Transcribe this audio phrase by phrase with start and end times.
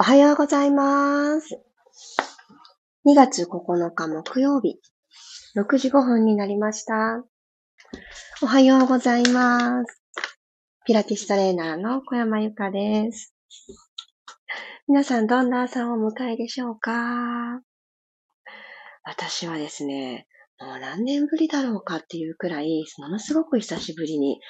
[0.00, 1.60] おはようございます。
[3.06, 4.80] 2月9日木曜日、
[5.54, 7.22] 6時5分になりました。
[8.40, 10.02] おはようございます。
[10.86, 13.34] ピラティストレーナーの小山由かです。
[14.88, 17.60] 皆さんどんな朝をお迎えでしょうか？
[19.04, 20.26] 私はですね、
[20.60, 24.40] もう何年ぶりだろうかっていうくらい、ものすごく久しぶりに、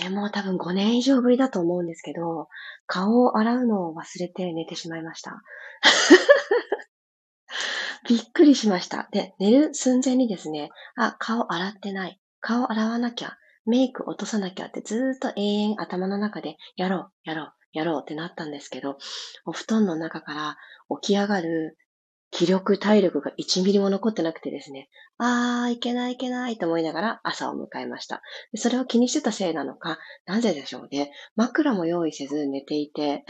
[0.00, 2.46] ね、もう多分5年以上ぶりだと思うんですけど、
[2.86, 5.42] 顔を洗うのを忘れて寝てしまいました。
[8.08, 9.08] びっくりしました。
[9.10, 12.20] で、寝る寸前にですね、あ、顔洗ってない。
[12.40, 13.36] 顔洗わなきゃ。
[13.64, 18.96] メイク落とさなきゃってずーっと永遠頭の中で、やろう、やろう、やろうってなったんですけど、
[19.44, 20.56] お布団の中から
[21.00, 21.76] 起き上がる
[22.30, 28.22] 気力、体力が1ミリも残ってなくてですね、あー、いけないいけないと思いながら朝を迎えました。
[28.56, 31.12] それを気にしてたせいなのか、なぜでしょうね。
[31.36, 33.24] 枕も用意せず寝ていて、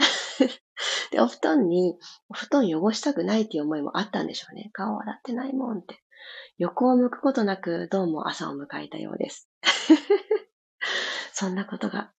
[1.11, 1.97] で、お布団に、
[2.29, 4.69] お布団汚したくないっていう思いもあったんでしょうね。
[4.73, 5.99] 顔洗ってないもんって。
[6.57, 9.49] 横を向くことなく、どうも朝を迎えたようです。
[11.33, 12.11] そんなことが、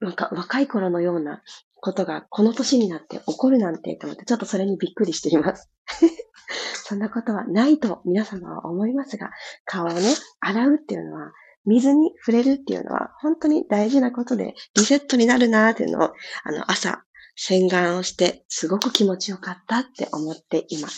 [0.00, 1.42] なんか若い頃のような
[1.80, 5.70] ことがこの年になって起こるなんてと思って、ちょっとそれにびっくりしています。
[6.84, 9.30] そんなことはないと皆様は思いますが、
[9.64, 10.00] 顔をね、
[10.40, 11.32] 洗うっていうのは、
[11.66, 16.12] 水に触れるっていうのは本当に大事なことで、リセットになるなーっていうのを、
[16.44, 17.04] あの、朝、
[17.36, 20.88] 洗顔をして、すごく気持ちよかったって思って今、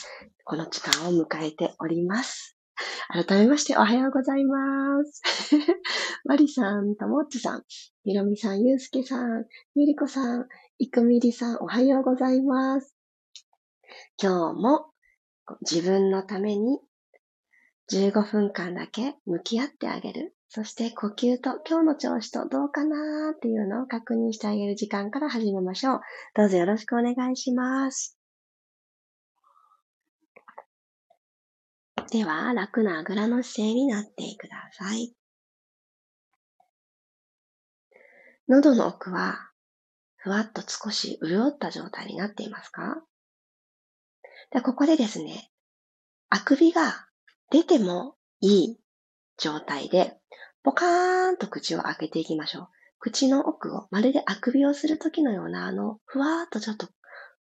[0.45, 2.57] この時間を迎えております。
[3.09, 5.23] 改めましておはようございます。
[6.25, 7.63] マリさん、ともっちさん、
[8.05, 9.45] ひろみさん、ゆうすけさん、
[9.75, 10.49] ゆりこさん、
[10.83, 12.97] いくみりさん、おはようございます。
[14.21, 14.87] 今日も
[15.61, 16.81] 自分のために
[17.93, 20.35] 15分間だけ向き合ってあげる。
[20.49, 26.01] そして呼吸と今日の調子とどうかなーっていうのを確認してあげる時間から始めましょう。
[26.35, 28.19] どうぞよろしくお願いします。
[32.11, 35.15] では、楽なあぐらの姿勢になってください。
[38.49, 39.52] 喉の奥は、
[40.23, 43.03] ふわっと少し潤った状態になっていますか？
[44.53, 45.51] でここでですね、
[46.29, 47.09] あくびが
[47.51, 48.79] 出てもいい
[49.37, 50.17] 状態で、
[50.63, 52.69] ポカーンと口を開けていきましょう。
[53.01, 56.87] 口の奥を、まるであくびをするときのような、あの、ふわーっとちょっと、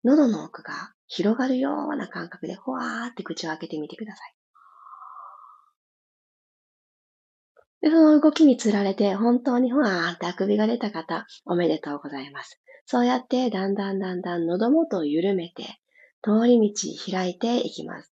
[0.05, 4.35] 喉の奥が広がるような感覚で、ふわーって口を開けてみてください。
[7.83, 12.61] で、その動きにつられて、本当にふわーってあくびが出た方、おめでとうございます。
[12.87, 15.65] そうやって、だんだんだんだん喉元を緩めて、
[16.23, 18.13] 通り道開いていきます。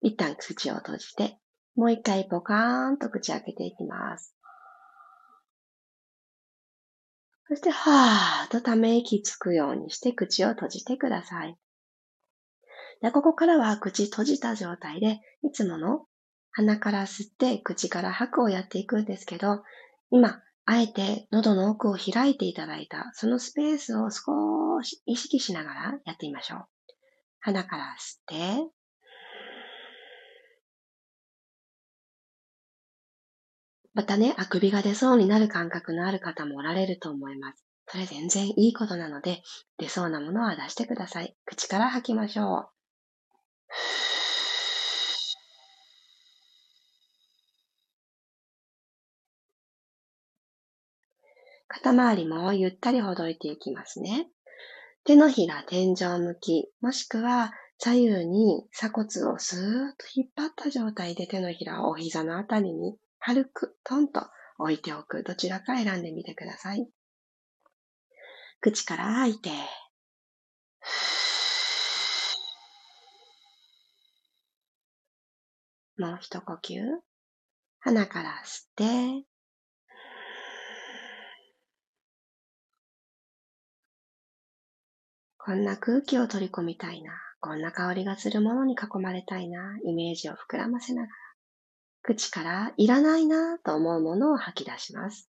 [0.00, 1.38] 一旦口を閉じて、
[1.76, 4.34] もう一回ポカーンと口開けていきます。
[7.48, 11.56] そして、はーっとため息つくようにして口を閉じてください。
[13.02, 16.06] でここからは口閉じた状態で、いつもの
[16.52, 19.62] 鼻から吸って口から吐くをやっていくんですけど、
[20.10, 26.64] 今、あえて喉の奥を開いていただいた、そのスペースを少し意識しながらやってみましょう。
[27.40, 28.70] 鼻から吸って、
[33.92, 37.64] またね、あくびが出そうになる感覚のある方もおられると思います。
[37.88, 39.42] それ全然いいことなので、
[39.78, 41.36] 出そうなものは出してください。
[41.44, 42.68] 口から吐きましょう。
[51.72, 54.26] 肩周りもゆったりほどいていきますね。
[55.04, 64.26] 手のひら天井向き、もしくは左右に鎖骨をスーッと引っ張った状態で手のひらをお膝のあたりに軽くトンと
[64.58, 65.22] 置いておく。
[65.22, 66.88] どちらか選んでみてください。
[68.60, 69.50] 口から吐いて。
[75.96, 76.80] もう一呼吸。
[77.78, 79.29] 鼻から吸って。
[85.42, 87.12] こんな空気を取り込みたいな。
[87.40, 89.78] こんな香りがするものに囲まれたいな。
[89.86, 91.14] イメージを膨らませながら。
[92.02, 95.30] 口からいらないなと思うものを吐き出します。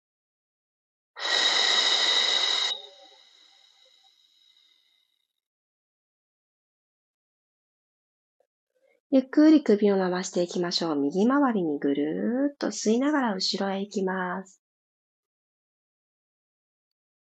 [9.10, 10.96] ゆっくり首を回していきましょう。
[10.96, 14.63] 右回りにぐるーっと吸いながら後ろへ行きます。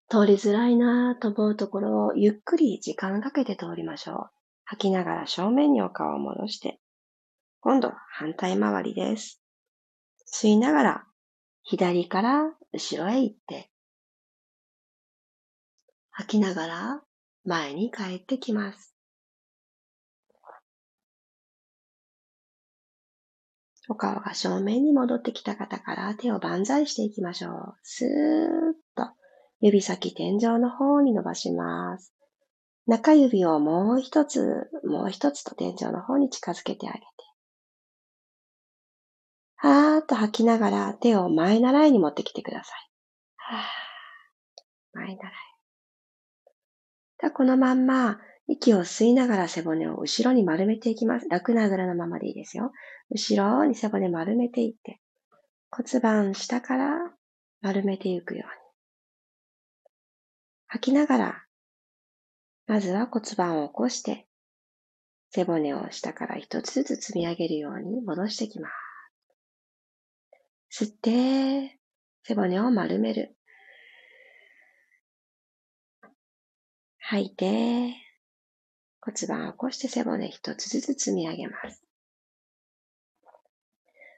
[0.10, 4.30] 通りづらいなぁと思うところをゆっくり時間かけて通りましょう。
[4.66, 6.80] 吐きながら正面にお顔を戻して、
[7.60, 9.40] 今度反対回りです。
[10.34, 11.04] 吸いながら
[11.62, 13.70] 左から後ろへ行って、
[16.10, 17.02] 吐きながら
[17.46, 18.96] 前に帰ってきます。
[23.88, 27.76] お顔が正面に戻ってきた方から手を万歳していきましょう。
[27.84, 28.89] スーッ
[29.62, 32.14] 指先天井の方に伸ばします。
[32.88, 37.06] 中指をもう一つ、もう一つと天井の方に近づけてあげて。
[39.58, 42.90] はーっと吐きながら手を前習いに持ってきてください。
[43.36, 43.66] はー
[44.94, 45.32] 前習い。
[47.34, 51.28] このまんま息を吸いながら背骨を後ろに丸めていきます。
[51.30, 52.72] 楽なぐらのままでいいですよ。
[53.12, 55.00] 後ろに背骨丸めていって、
[55.70, 57.14] 骨盤下から
[57.62, 58.69] 丸めていくように。
[60.72, 61.44] 吐きながら、
[62.68, 64.28] まずは骨盤を起こして、
[65.32, 68.70] 背骨を下から一つずつ積み上げるように戻していきま
[70.70, 70.86] す。
[70.86, 71.80] 吸って、
[72.24, 73.36] 背骨を丸める。
[77.00, 77.96] 吐いて、
[79.02, 81.84] 骨盤を起こして背骨一つずつ積み上げます。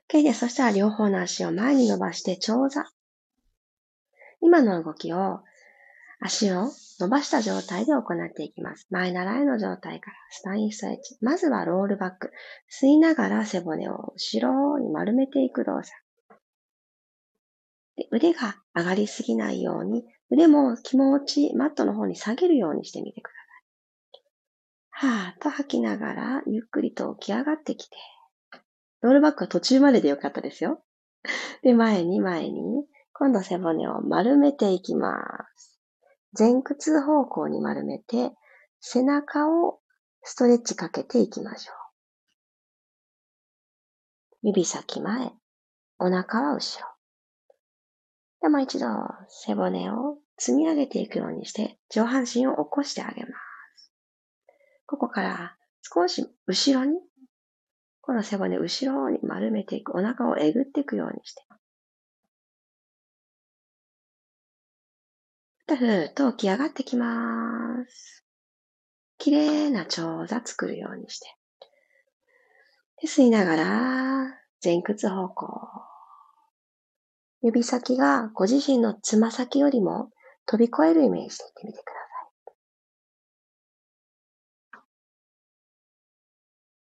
[0.09, 2.83] OK で、そしたら両方の足を前に伸ばして長座。
[4.41, 5.45] 今の動きを
[6.23, 6.69] 足を
[6.99, 8.85] 伸ばした状態で行っていきます。
[8.91, 11.17] 前習いの状態からスタインストレッチ。
[11.19, 12.31] まずはロールバック。
[12.69, 15.91] 吸いながら背骨を後ろに丸めていく動作。
[17.97, 23.31] で腕が上がりすぎないように、腕も気持ちマットの方に下げるようにしてみてくだ
[25.01, 25.13] さい。
[25.13, 27.97] はーっと吐きながら、ゆっくりと起き上がってきて。
[29.01, 30.83] ロールバックは途中まででよかったですよ。
[31.63, 35.17] で、前に前に、今度背骨を丸めていきま
[35.55, 35.70] す。
[36.37, 38.31] 前屈方向に丸めて、
[38.79, 39.79] 背中を
[40.23, 41.75] ストレッチかけていきましょう。
[44.43, 45.31] 指先前、
[45.99, 46.87] お腹は後ろ。
[48.41, 48.87] で、もう一度
[49.27, 53.93] 背骨を積み上げていくようにして上半身を起こしてあげます。
[54.87, 56.99] ここから少し後ろに
[58.01, 59.95] この背骨後ろに丸めていく。
[59.95, 61.43] お腹をえぐっていくようにして。
[65.75, 68.25] ふふーと起き上がってきます。
[69.17, 71.27] 綺麗な長座作るようにして。
[73.01, 75.47] で吸いながら、前屈方向。
[77.41, 80.11] 指先がご自身のつま先よりも
[80.45, 81.93] 飛び越えるイメージでいってみてくだ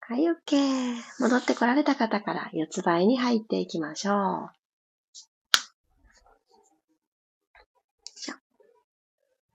[0.06, 0.24] さい。
[0.24, 0.96] はい、OK。
[1.20, 4.63] 戻ってこられた方から四つ倍に入っていきましょう。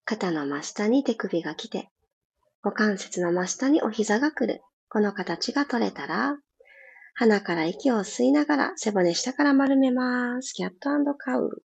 [0.10, 1.92] 肩の真下に手首が来て、
[2.64, 4.64] 股関節の真下にお膝が来る。
[4.90, 6.36] この形が取れたら、
[7.14, 10.54] 鼻から息を吸いながら背骨下から丸めます。
[10.54, 11.62] キャットカウ。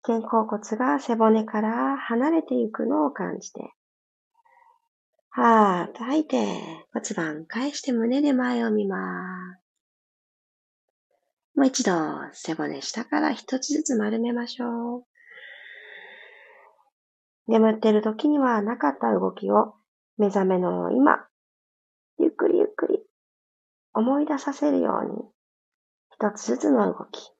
[0.00, 3.60] 肩甲骨が背骨から離れていくのを感じて、
[5.28, 6.56] はーっと吐いて
[6.94, 9.69] 骨盤返して胸で前を見ます。
[11.60, 11.92] もう一度
[12.32, 15.04] 背骨下から一つずつ丸めましょう。
[17.48, 19.74] 眠ってる時にはなかった動きを
[20.16, 21.26] 目覚めの今、
[22.18, 23.00] ゆっくりゆっくり
[23.92, 25.22] 思い出させるように
[26.14, 27.30] 一つずつの動き。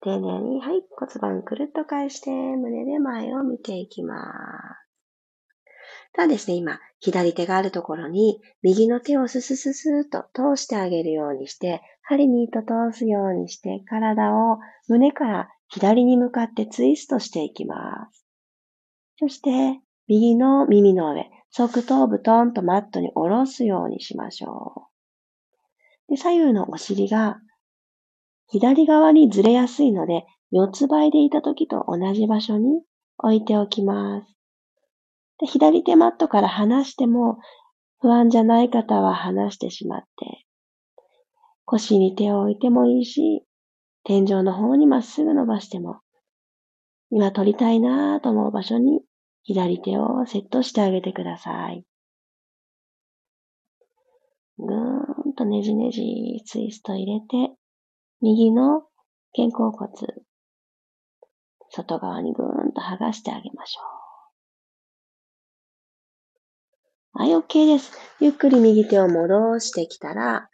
[0.00, 4.16] 丁寧に、はい、骨盤くるっと返して、胸で前を見ていきま
[4.80, 4.89] す。
[6.12, 18.26] ただですね、今、左手があるところに、右の手をススススーと通してあげるようにして、針に糸通すようにして、体を胸から左に向かってツイストしていきます。
[19.18, 24.88] そして、右の耳の上、側頭部トンとマットに下ろすようにしましょ
[26.08, 26.10] う。
[26.10, 27.40] で左右のお尻が
[28.48, 32.82] 左側にずれやすいので、四つ倍でいた時と同じ場所に
[33.18, 34.39] 置いておきます。
[35.40, 37.38] で左手マットから離しても、
[38.00, 40.44] 不安じゃない方は離してしまって、
[41.64, 43.44] 腰に手を置いてもいいし、
[44.04, 46.00] 天井の方にまっすぐ伸ばしても、
[47.10, 49.00] 今撮りたいなぁと思う場所に
[49.42, 51.84] 左手をセットしてあげてください。
[54.58, 57.54] ぐーんとねじねじツイスト入れて、
[58.20, 58.82] 右の
[59.34, 59.90] 肩甲骨、
[61.70, 63.99] 外側にぐーんと剥がしてあげましょう。
[67.12, 67.92] はい、OK です。
[68.20, 70.48] ゆっくり右手を戻してきたら、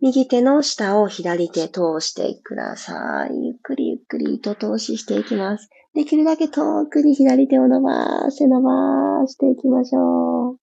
[0.00, 3.46] 右手の下を左手通してください。
[3.46, 5.70] ゆっくりゆっくり糸通ししていきます。
[5.94, 10.56] できるだけ遠くに左手を伸ばして伸ばしていきましょう。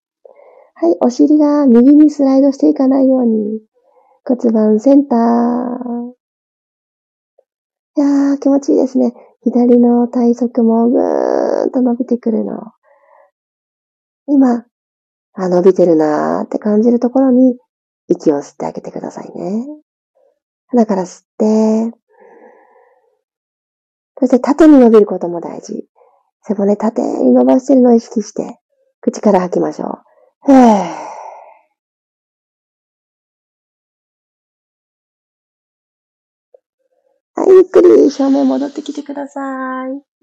[0.74, 3.60] はい、お尻が右にスライドしていかないように
[4.24, 5.18] 骨盤センター。
[7.96, 9.14] いやー、気持ちいいですね。
[9.42, 12.52] 左の体側もぐーんと伸びてくるの。
[14.26, 14.66] 今、
[15.34, 17.56] あ、伸びてるなーって感じるところに
[18.08, 19.66] 息を吸ってあげてくださいね。
[20.68, 21.26] 鼻から吸っ
[21.92, 21.96] て、
[24.18, 25.88] そして縦に伸びることも大事。
[26.46, 28.58] 背骨縦に伸ばしてるのを意識して、
[29.00, 29.98] 口から吐きましょ
[30.46, 30.52] う。
[30.52, 31.04] へー
[37.36, 39.40] はい、ゆっくり正面戻ってきてくださ
[39.88, 40.13] い。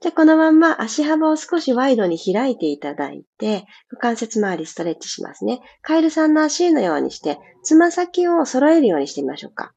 [0.00, 5.60] じゃ、このまんま足幅を少しワイドに開いていただいて、股関節周りストレッチしますね。
[5.82, 9.72] カエルさんの足のようにして、つま先を揃えるようにしてみましょうか。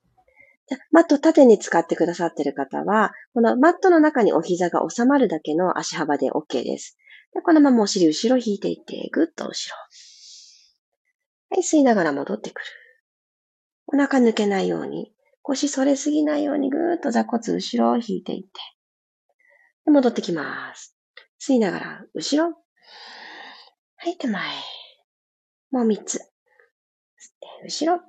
[0.67, 6.97] じゃマット縦に使ってくださっている方は、このマットの中にお膝が収まるだけの足幅で OK です。
[7.33, 9.75] でこのままお尻後ろ引いていって、ぐっと後ろ。
[11.51, 12.65] はい、吸いながら戻ってくる。
[13.87, 18.49] お腹抜けないように、腰反れすぎないようにぐーっと座骨後ろを引いていって。
[19.91, 20.95] 戻ってきます。
[21.39, 22.55] 吸いながら、後ろ。
[23.97, 24.43] 吐いて前。
[25.71, 26.17] もう三つ。
[26.17, 28.01] 吸って、後ろ。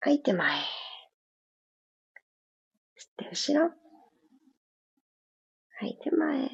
[0.00, 0.48] 吐いて前。
[0.48, 0.64] 吸っ
[3.16, 3.70] て、後ろ。
[5.78, 6.50] 吐いて前。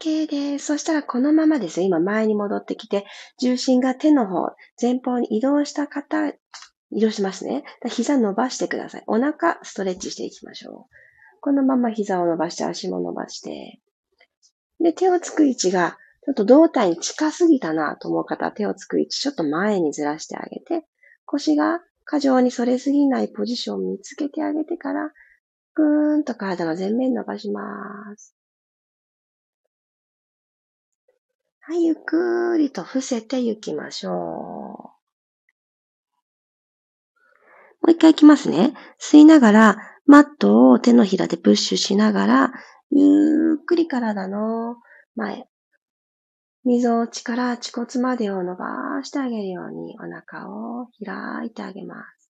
[0.00, 0.66] OK です。
[0.66, 1.80] そしたらこのままです。
[1.80, 3.06] 今前に戻ってきて、
[3.40, 6.28] 重心が手の方、前方に移動した方、
[6.90, 7.64] 移動しますね。
[7.88, 9.04] 膝伸ばしてください。
[9.06, 10.94] お腹ストレッチしていきましょう。
[11.44, 13.78] このまま膝を伸ばして、足も伸ばして。
[14.80, 20.86] で、手をつく位置が、ちょっと胴体に近すぎたなと思う方は手をつく位置ちょっと前にずらしてあげて、
[21.26, 25.12] 腰が過剰に反れすぎないポジションを見つけてあげてから、
[25.74, 27.60] ぐーんと体の前面伸ばしま
[28.16, 28.34] す。
[31.60, 34.14] はい、ゆっくりと伏せて行きましょう。
[37.82, 38.72] もう一回行きますね。
[38.98, 42.52] 吸いながら、マットを手のひらでプッシュしながら、
[42.90, 44.76] ゆっくり体の
[45.16, 45.46] 前、
[46.64, 52.30] 溝落ちから恥骨までを伸ばしてあげるようにお腹を開いてあげます。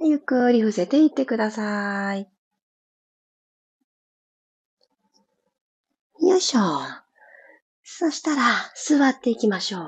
[0.00, 2.28] ゆっくり伏せていってください。
[6.20, 6.60] よいしょ。
[7.84, 8.42] そしたら、
[8.74, 9.82] 座っていきましょう。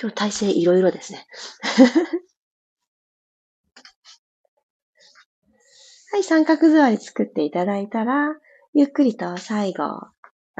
[0.00, 1.26] 今日体勢いろいろですね。
[6.12, 8.36] はい、三角座り作っていただいたら、
[8.74, 10.12] ゆっくりと最後、あ、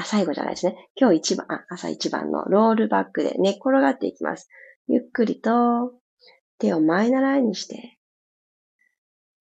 [0.02, 0.88] 最後じゃないですね。
[0.96, 4.48] 今日一番、あ、朝一番のロールバックで寝っ転がっていきます。
[4.88, 5.92] ゆっくりと
[6.58, 7.98] 手を前習いにして、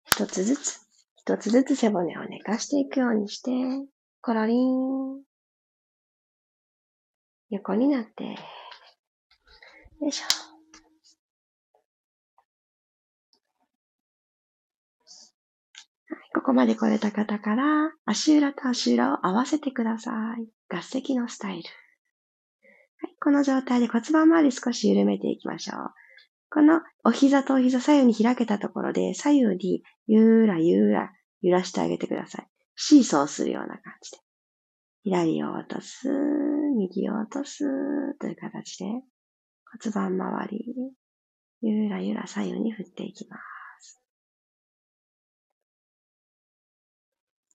[0.07, 0.81] 一つずつ、
[1.17, 3.50] 一つずつ背骨を寝かしていくようにして、
[4.23, 5.21] コロリン。
[7.50, 10.48] 横になって、よいしょ。
[16.38, 20.49] ここまで来れた方から、足裏と足裏を合わせてください。
[20.73, 21.68] 合席のスタイル。
[23.00, 25.90] はい、この状態で骨盤周り少し緩めていきましょう。
[26.50, 31.11] このお膝とお膝左右に開けたところで、左右にゆらゆら
[31.42, 32.49] 揺らしてあげてください。
[32.76, 34.18] シーソーするような感じで。
[35.02, 36.09] 左を落とす、
[36.76, 37.64] 右を落とす
[38.21, 40.75] という形で骨盤周り、
[41.62, 43.58] ゆらゆら左右に振っていきます。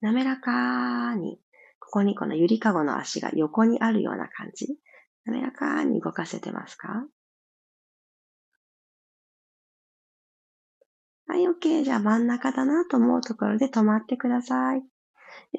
[0.03, 1.39] 滑らかに、
[1.79, 4.67] ここにこのゆりかごの足が横にあるような感じ。
[5.25, 7.05] 滑らかに動かせてますか？
[11.25, 11.85] はい、OK。
[11.85, 14.83] じゃあ真ん中だなと思うところで止まってください。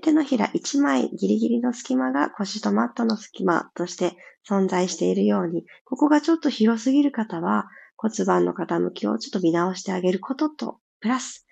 [0.03, 4.13] 手のひら1枚ギリギリの隙間が腰とマットの隙間として
[4.47, 11.47] 存在しているように、ここがちょっと広すぎる方は骨盤の傾きをちょっと見直してあげることと、プラス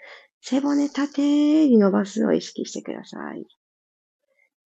[0.45, 3.47] 背骨縦に伸ばすを意識してください。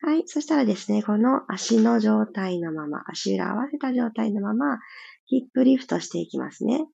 [0.00, 0.22] はい。
[0.26, 4.78] そしたらですね、この足の状態のまま、足裏合わせた状態のまま、
[5.26, 6.86] ヒップリフトしていきますね。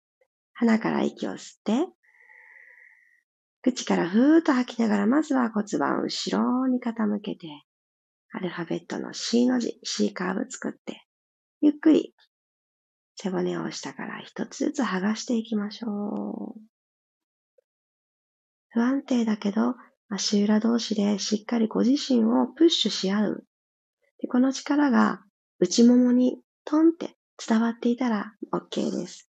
[0.54, 1.86] 鼻から息を吸って、
[3.62, 7.46] 口からふーっと吐きながら、まずは骨盤を後ろに傾けて、
[8.32, 11.06] アルファベットの C の字、C カーブ作って、
[11.60, 12.14] ゆっくり
[13.14, 16.71] 背骨を下から一つずつ剥がしていきましょう。
[18.72, 19.74] 不安定だけど、
[20.08, 23.46] 足裏同士でしっかりご自身をプッシュし合う。
[24.20, 25.20] でこの力が
[25.58, 29.28] 内ももにトンって伝わっていたら OK です。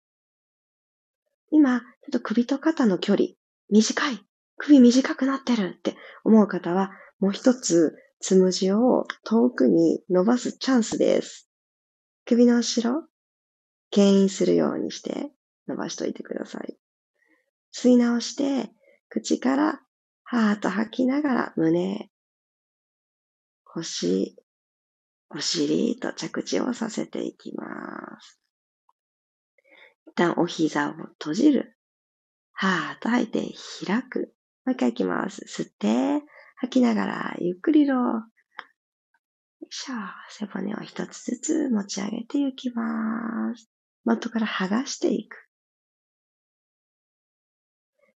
[1.51, 3.29] 今、ちょっと首と肩の距離、
[3.71, 4.19] 短い。
[4.57, 11.49] 首短くなってるって思う方は、もう一つ、つむじを遠くに伸ばすチャンスです。
[12.25, 13.07] 首の後ろ、
[13.91, 15.31] 牽引するようにして
[15.69, 16.77] 伸ばしといてください。
[17.73, 18.71] 吸い直して、
[19.15, 19.81] 口から
[20.25, 22.11] はーと吐きながら胸、
[23.63, 24.35] 腰、
[25.31, 28.41] お尻と着地をさせていきます。
[30.09, 31.77] 一旦お膝を閉じる。
[32.55, 33.55] はーっと吐いて
[33.87, 34.35] 開く。
[34.67, 35.45] もう一回いきます。
[35.47, 36.25] 吸って、
[36.57, 37.99] 吐きながらゆっくりロー。
[37.99, 38.23] よ
[39.61, 39.95] いしょ。
[40.29, 43.71] 背骨を一つずつ持ち上げていきます。
[44.05, 45.44] 元から剥がしていく。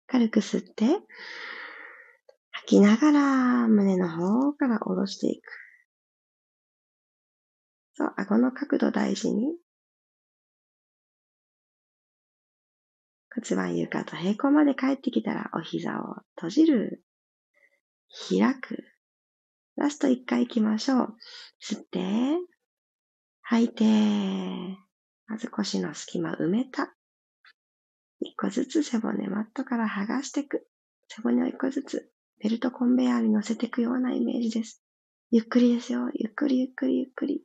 [0.07, 0.85] 軽く吸って、
[2.51, 5.45] 吐きながら胸の方から下ろしていく。
[7.93, 9.57] そう、顎の角度大事に。
[13.33, 17.03] 骨盤床と平行まで帰ってきたらお膝を閉じる。
[18.29, 18.83] 開く。
[19.75, 21.17] ラスト一回行きましょう。
[21.61, 21.99] 吸って、
[23.41, 23.83] 吐いて、
[25.27, 26.96] まず腰の隙間埋めた。
[28.19, 30.67] 一個ずつ背骨マットから剥がしていく。
[31.07, 32.09] 背骨を一個ずつ
[32.39, 34.83] ベルトコンベヤーに乗せていくようなイメージです。
[35.31, 36.09] ゆっくりですよ。
[36.13, 37.43] ゆっくりゆっくりゆっくり。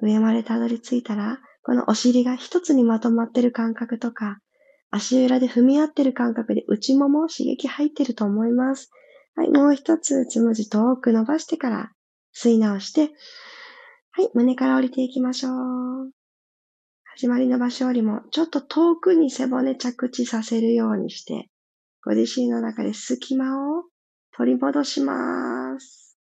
[0.00, 4.40] 上までたどり着いたら、このお尻が一つにまとまってる感覚とか、
[4.90, 8.90] 足裏で踏み合ってる感覚で内もも刺激入ってると思います。
[9.34, 11.92] はい、もう一つ、つむじ遠く伸ばしてから
[12.36, 13.10] 吸い直して、
[14.10, 16.21] はい、胸から降りていきましょう。
[17.14, 21.50] 始まりの場所よりもちょっと遠くに背骨着地させるようにして、
[22.02, 23.84] ご自身の中で隙間を
[24.34, 26.16] 取り戻します。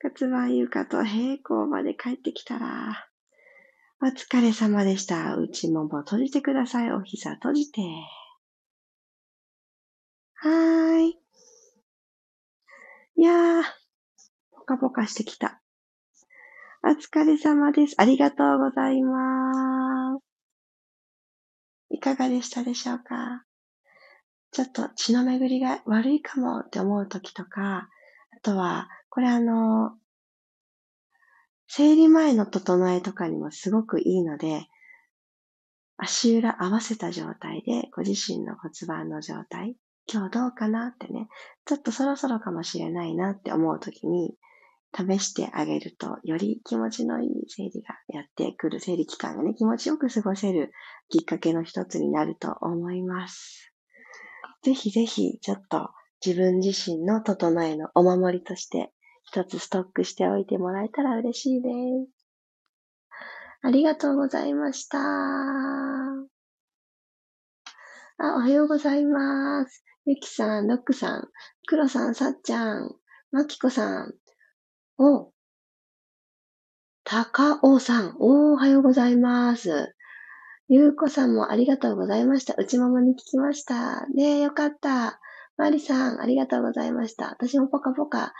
[0.00, 3.06] 骨盤床と平行まで帰ってきたら、
[4.02, 5.36] お疲れ様でした。
[5.36, 6.90] 内もも閉じてください。
[6.90, 7.82] お膝閉じて。
[10.36, 11.18] はーい。
[13.16, 13.62] いやー、
[14.52, 15.63] ぽかぽかしてきた。
[16.86, 17.94] お疲れ様です。
[17.96, 20.22] ありがとうございます。
[21.88, 23.42] いかがでしたでしょうか？
[24.52, 27.88] ちょっと血の巡りが悪いかもって思う時とか、
[28.36, 29.92] あとは、これあの、
[31.68, 34.66] 生理前の整えとかにもすごくいいので、
[35.96, 39.74] 足裏合わせた状態でご自身の骨盤の状態、
[40.12, 41.28] 今日どうかなってね、
[41.64, 44.34] ちょっとそろそろかもしれないなって思うときに、
[44.96, 50.72] 試してあげると、より気持ちのいい生理がやってくる、生理期間がね、気持ちよく過ごせる
[51.08, 53.72] きっかけの一つになると思います。
[54.62, 55.90] ぜひぜひ、ちょっと
[56.24, 58.92] 自分自身の整えのお守りとして
[59.24, 61.74] 一つストックしておいてもらえたら嬉しいです。
[63.62, 64.98] ありがとうございました。
[64.98, 65.00] あ、
[68.18, 69.84] おはようございます。
[70.06, 71.28] ゆきさん、ロックさん、
[71.66, 72.94] クロさん、さっちゃん、
[73.32, 74.14] まきこさん、
[74.96, 75.32] お、
[77.02, 79.94] たかおさん、おおはようございます。
[80.68, 82.54] ゆうこさんもありがとうございました。
[82.54, 84.06] 内ももに聞きました。
[84.08, 85.20] ねえ、よかった。
[85.56, 87.30] まりさん、ありがとうございました。
[87.30, 88.34] 私もぽかぽか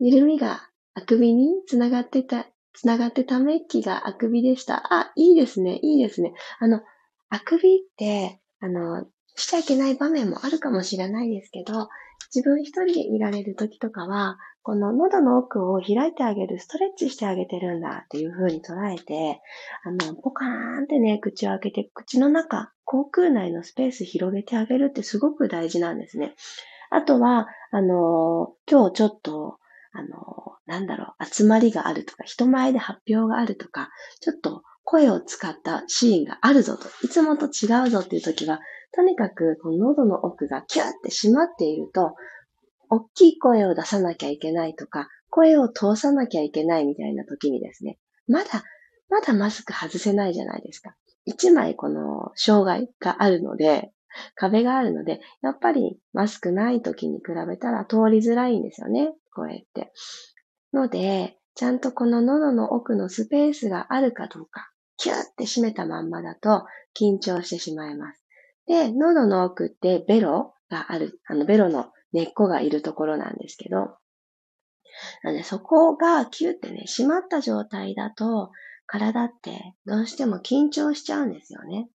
[0.00, 4.92] 緩みがあくびにつながってた、つながってため息があくびでした。
[4.92, 6.34] あ、いいですね、いいですね。
[6.58, 6.82] あの、
[7.28, 11.88] あくびって、あの、しちゃいけない場面もあるかもしれないですけど、
[12.34, 19.40] 自分一人でいられる時とかは、この喉の奥を開いてあげる、ストレッチしてあげてるんだっていう風に捉えて、
[19.84, 20.48] あの、ポカー
[20.80, 26.34] ンってね、口を開けて、口の中、口腔内のスペース広げてあげるってすごく大事なんですね。
[26.90, 29.58] あとは、あの、今日ちょっと、
[29.92, 38.60] あの、なんだろう、集まりがあるとか、人前で発表があるとか、ちょっと声を使ったシーンがあるぞと、いつもと違うぞっていう時は、
[38.92, 42.14] とにかくこの喉の奥がキューって閉まっていると、
[42.90, 48.62] 大きい声を出さなきゃいけないとか、声を通さなきゃいけないみたいな時にですね、まだ、
[49.08, 50.94] まだマスク外せないじゃないですか。
[51.24, 53.90] 一枚この障害があるので、
[54.36, 59.12] 壁があるので、やっぱりマスクない時に比べたら通りづらいんですよね。
[59.32, 59.92] 声って。
[60.72, 66.64] ので、ちゃんとこの喉の奥のスペースがあるかどうか、キューって閉めたまんまだと
[66.98, 68.24] 緊張してしまいます。
[68.66, 73.96] で、喉の奥ってベロがある、あのベロの根っこがいるところなんですけど、
[75.22, 78.50] なのでそこがキューってね、閉まった状態だと、
[78.86, 81.88] 体ってどうしても緊張しちゃうんですよね。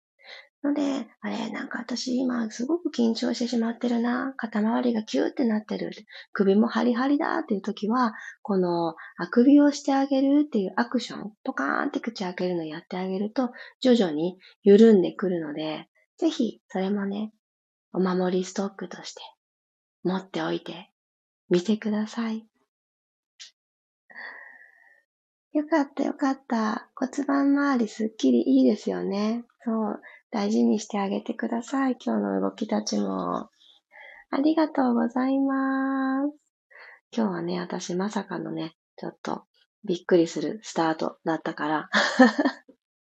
[0.68, 5.92] ので、あれ、なんか私今すごく緊張してしまってるな、肩周りがキューってなってる、
[6.34, 13.52] 首もハリハリだっていう時は、このあくびをしてあげるっていうアクション、ポカーンって口開けるのやってあげると、
[13.82, 17.32] 徐々に緩んでくるので、ぜひそれもね、
[17.94, 19.22] お守りストックとして
[20.04, 20.92] 持っておいて
[21.50, 22.46] みてください。
[25.47, 26.88] いよかったよかった。
[26.96, 29.44] 骨盤周りすっきりいいですよね。
[29.66, 30.02] そう。
[30.30, 31.98] 大事にしてあげてください。
[32.00, 33.50] 今日の動きたちも。
[34.30, 36.38] ありがとうございます。
[37.12, 39.46] 今日はね、私まさかのね、ちょっと
[39.84, 41.90] びっくりするスタートだったから。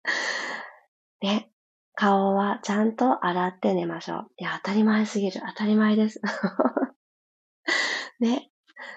[1.23, 1.51] ね、
[1.97, 4.27] 顔はちゃんと洗って寝ましょう。
[4.37, 5.41] いや、当たり前すぎる。
[5.49, 6.21] 当たり前です。
[8.21, 8.53] ね、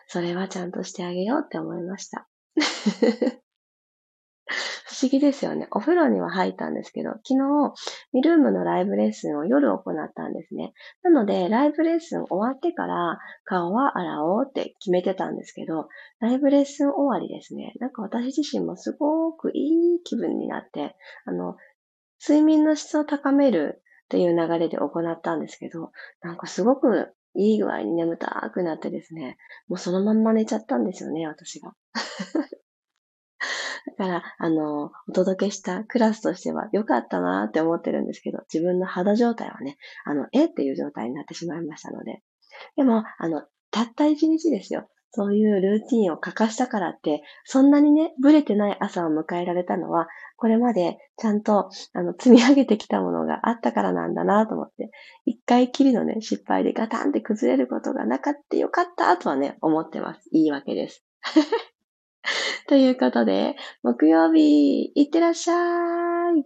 [0.06, 2.29] それはちゃんとしてあげようって思いました。
[4.90, 5.68] 不思議ですよね。
[5.72, 7.74] お風呂には入ったんですけど、昨日、
[8.12, 10.74] ミルームのライブレッスンを夜行ったんですね。
[11.04, 15.88] なので、ライブレッスン終わってから顔は洗おうって決めてたんですけど、
[16.20, 17.74] ライブレッスン終わりですね。
[17.80, 20.96] なんか私自身もすごくいい気分になって、
[21.26, 21.56] あの、
[22.22, 25.92] 睡眠の質を高めるっていう流れで行ったんですけど、
[26.22, 29.38] なんかすごくいい具合に眠たくなってですね、
[29.68, 31.74] もうそのまんま寝ちゃったんですよね、私が。
[33.98, 42.22] だから、あの、お届けしたクラスとしては良かったなって思ってるんですけど、自分の肌状態はね、あの、えっていう状態になってしまいましたので。
[42.76, 44.90] でも、あの、たった一日ですよ。
[45.12, 54.92] そういうルーティンを欠かしたからって、そんなにね、ブレてない朝を迎えられたのは、これまでちゃんと、あの、積み上げてきたものがあったからなんだなと思って、
[55.26, 60.30] 一回きりのね、失敗でガタンって崩れることがなかったよかったとはね、思ってます。
[60.32, 61.04] いいわけです。
[62.68, 66.46] ということで、木曜日、いってらっしゃい。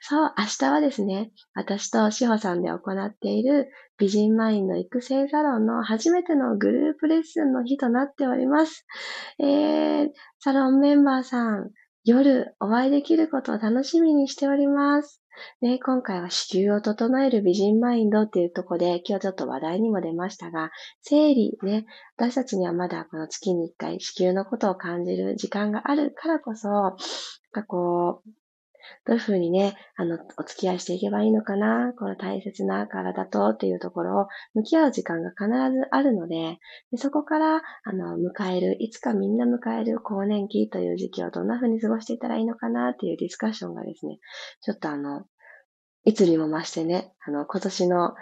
[0.00, 8.86] そう、明日はですね、私としほさんで行っている美人マインド育成サロンの初めてのグループレッスンの日となっております。
[9.38, 10.08] えー、
[10.40, 11.70] サロンメンバーさん、
[12.04, 15.22] 夜お会いできることを楽しみにしております。
[15.60, 20.70] ね、今回は子宮を整える美人マインドっていうとこで、今日ちょっと話題にも出ましたが、
[21.02, 26.96] 生理ね、私たちにはまだこの月に一回子宮のことを感じる時間があるからこそ、なん
[27.52, 28.30] かこう、
[29.06, 36.58] どういうふうにね、あの、お付き合いしていけばいいのかな、この大切な体とっていうところを向き合う時間が必ずあるので、
[36.90, 44.18] でそこから、あの、迎える、いつかみんな迎える更年期という時期をどんなふうに過ごしていったらいいのかなっていうディスカッションがですね、
[44.60, 45.24] ちょっとあの、
[46.04, 48.14] いつにも増してね、あの、今年の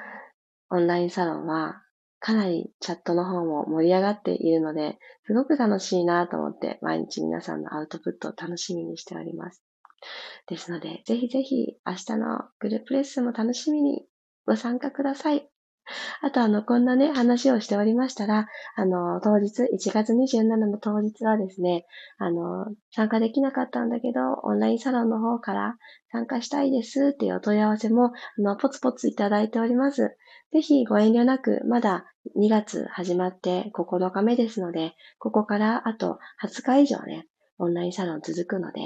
[0.70, 1.83] オンラインサロンは、
[2.18, 9.63] かなりチャットの方も盛り上がっているので、すごく楽しいなと思って、毎日皆さんのアウトプットを楽しみにしております。
[10.47, 14.07] ですので、ぜひぜひ明日のグループレッスンも楽しみに
[14.47, 15.49] ご参加ください。
[16.23, 21.85] あと、あの、こんなね、話をしておりましたら、あの、当日、1月27の当日はですね、
[22.17, 25.77] あの、参加できなかったんだけど、オンラインサロンの方から
[26.11, 30.17] 参加したいですっていうお問い合わせも、あの、ポツポツいただいております。
[30.53, 37.27] ぜひご遠慮なく、まだ2月始まって9日目ですので、ここからあと20日以上ね、
[37.59, 38.81] オンラインサロン続くので、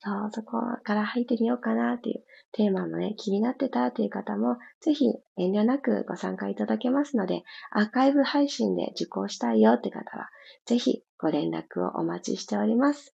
[0.00, 5.06] そう、そこから入ってみようかなっていうテーマもね、気になってたっていう方も、ぜひ
[5.36, 10.28] 遠慮なくご参加いただけますので、アーカイブ配信で受講したいよって方は、
[10.66, 13.14] ぜひご連絡をお待ちしております。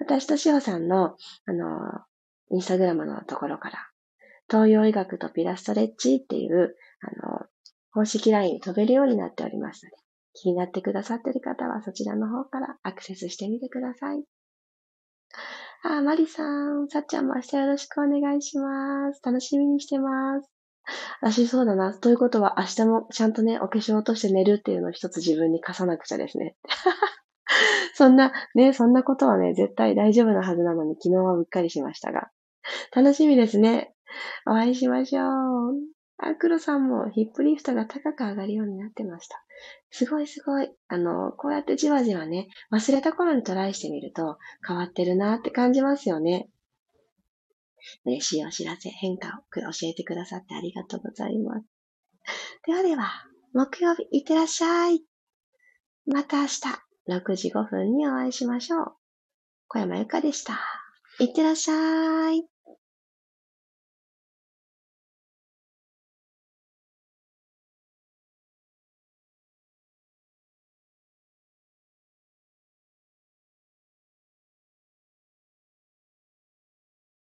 [0.00, 2.02] 私としおさんの、あの、
[2.50, 3.78] インスタグラムのところから、
[4.50, 7.46] 東洋医学とピラストレッチっていう、あの、
[7.92, 9.96] 公式 LINE 飛べるようになっておりますので、
[10.34, 14.24] 気になってくださっている方はそちらの方からアクセスしてみてください。
[15.84, 19.20] あ、マリさん、さっちゃんも明日よろしくお願いします。
[19.24, 20.48] 楽しみにしてます。
[21.20, 21.92] 私そうだな。
[21.92, 26.56] ということは明日もちゃんとね、お化粧落として寝るっていうのを一つ自分に課さなくちゃですね。
[27.94, 32.30] そんな、ね、そんなことはね、絶対大丈夫なはずなのに昨日はうっかりしましたが。
[32.94, 33.92] 楽しみですね。
[34.46, 36.01] お会いしましょう。
[36.24, 39.42] あ、黒さんもヒップリフトが高く上がるようになってました。
[39.90, 40.70] すごいすごい。
[40.86, 46.48] あの、こうやってじわじわね、忘れた頃にトライしてみると変わってるなって感じますよね。
[48.04, 51.66] 嬉しいお知らせ、変化を教えてくださってありがとうございます。
[52.66, 53.10] ではでは、
[53.52, 55.02] 木曜日いってらっしゃい。
[56.06, 56.60] また明日、
[57.08, 58.96] 6時5分にお会いしましょう。
[59.66, 60.60] 小山由かでした。
[61.18, 62.51] いってらっしゃい。